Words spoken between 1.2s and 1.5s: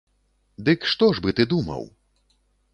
бы ты